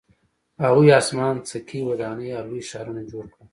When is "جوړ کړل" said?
3.11-3.47